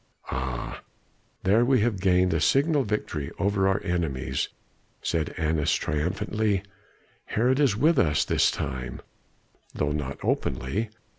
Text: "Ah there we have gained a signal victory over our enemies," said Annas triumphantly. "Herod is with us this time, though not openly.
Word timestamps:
"Ah 0.31 0.81
there 1.43 1.63
we 1.63 1.81
have 1.81 1.99
gained 1.99 2.33
a 2.33 2.41
signal 2.41 2.81
victory 2.83 3.29
over 3.37 3.67
our 3.67 3.79
enemies," 3.83 4.49
said 5.03 5.31
Annas 5.37 5.71
triumphantly. 5.75 6.63
"Herod 7.25 7.59
is 7.59 7.77
with 7.77 7.99
us 7.99 8.25
this 8.25 8.49
time, 8.49 9.01
though 9.75 9.91
not 9.91 10.17
openly. 10.23 10.89